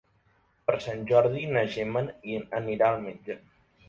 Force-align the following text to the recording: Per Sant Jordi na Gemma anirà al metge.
Per 0.69 0.73
Sant 0.85 1.03
Jordi 1.11 1.43
na 1.51 1.63
Gemma 1.75 2.01
anirà 2.61 2.89
al 2.95 3.05
metge. 3.05 3.37